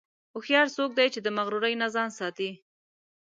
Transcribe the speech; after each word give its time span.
هوښیار 0.33 0.67
څوک 0.75 0.91
دی 0.97 1.07
چې 1.13 1.19
د 1.23 1.27
مغرورۍ 1.37 1.73
نه 1.81 1.87
ځان 1.95 2.09
ساتي. 2.19 2.49